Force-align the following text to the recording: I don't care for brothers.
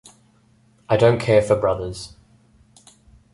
I 0.89 0.97
don't 0.97 1.19
care 1.19 1.43
for 1.43 1.55
brothers. 1.55 2.15